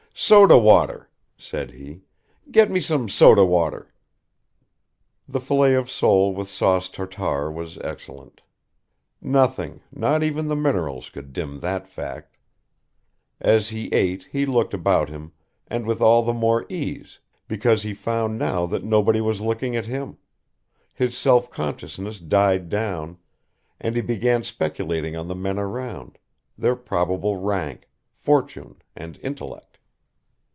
[0.13, 2.01] "Soda water," said he.
[2.51, 3.91] "Get me some soda water."
[5.27, 8.41] The fillet of sole with sauce Tartare was excellent.
[9.19, 12.37] Nothing, not even the minerals could dim that fact.
[13.39, 15.31] As he ate he looked about him,
[15.67, 19.85] and with all the more ease, because he found now that nobody was looking at
[19.87, 20.17] him;
[20.93, 23.17] his self consciousness died down,
[23.79, 26.19] and he began speculating on the men around,
[26.57, 29.69] their probable rank, fortune, and intellect.